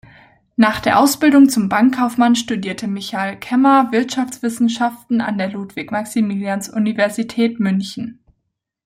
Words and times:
Nach 0.55 0.79
der 0.79 0.97
Ausbildung 0.99 1.47
zum 1.47 1.69
Bankkaufmann 1.69 2.35
studierte 2.35 2.87
Michael 2.87 3.37
Kemmer 3.37 3.91
Wirtschaftswissenschaft 3.91 5.11
an 5.11 5.37
der 5.37 5.51
Ludwig-Maximilians-Universität 5.51 7.59
München. 7.59 8.17